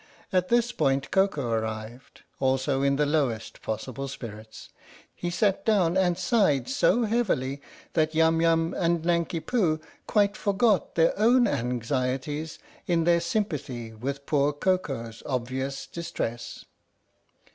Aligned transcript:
At 0.33 0.47
this 0.49 0.71
point 0.71 1.11
Koko 1.11 1.51
arrived, 1.51 2.21
also 2.39 2.81
in 2.81 2.95
the 2.95 3.05
lowest 3.05 3.61
possible 3.61 4.07
spirits. 4.07 4.69
He 5.13 5.29
sat 5.29 5.63
down 5.63 5.95
and 5.95 6.17
sighed 6.17 6.67
so 6.67 7.03
heavily 7.03 7.61
that 7.93 8.15
Yum 8.15 8.41
Yum 8.41 8.73
and 8.75 9.05
Nanki 9.05 9.39
Poo 9.39 9.79
quite 10.07 10.35
forgot 10.35 10.95
their 10.95 11.13
own 11.19 11.47
anxieties 11.47 12.57
in 12.87 13.03
their 13.03 13.21
sympathy 13.21 13.93
with 13.93 14.25
poor 14.25 14.53
Koko's 14.53 15.21
obvious 15.27 15.85
distress. 15.85 16.65